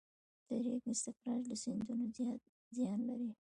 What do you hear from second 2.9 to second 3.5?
لري؟